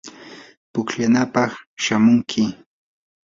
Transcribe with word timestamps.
pukllanapaq 0.71 1.51
shamunki. 1.83 2.43